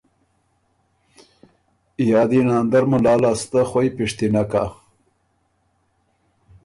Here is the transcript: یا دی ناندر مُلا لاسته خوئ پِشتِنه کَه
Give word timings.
یا 2.09 2.21
دی 2.29 2.41
ناندر 2.47 2.83
مُلا 2.91 3.15
لاسته 3.21 3.59
خوئ 3.69 3.89
پِشتِنه 3.95 4.43
کَه 4.51 4.65